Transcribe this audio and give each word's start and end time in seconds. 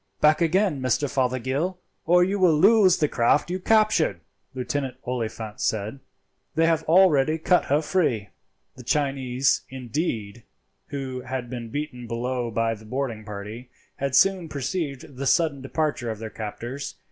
"Back 0.19 0.41
again, 0.41 0.81
Mr. 0.81 1.07
Fothergill, 1.07 1.77
or 2.07 2.23
you 2.23 2.39
will 2.39 2.57
lose 2.59 2.97
the 2.97 3.07
craft 3.07 3.51
you 3.51 3.59
captured," 3.59 4.19
Lieutenant 4.55 4.97
Oliphant 5.05 5.61
said; 5.61 5.99
"they 6.55 6.65
have 6.65 6.81
already 6.85 7.37
cut 7.37 7.65
her 7.65 7.83
free." 7.83 8.29
The 8.75 8.83
Chinese, 8.83 9.61
indeed, 9.69 10.41
who 10.87 11.21
had 11.27 11.51
been 11.51 11.69
beaten 11.69 12.07
below 12.07 12.49
by 12.49 12.73
the 12.73 12.83
boarding 12.85 13.23
party, 13.25 13.69
had 13.97 14.15
soon 14.15 14.49
perceived 14.49 15.17
the 15.17 15.27
sudden 15.27 15.61
departure 15.61 16.09
of 16.09 16.17
their 16.17 16.31
captors. 16.31 16.95